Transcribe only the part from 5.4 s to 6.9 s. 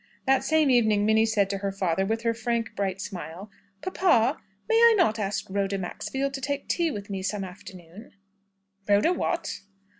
Rhoda Maxfield to take tea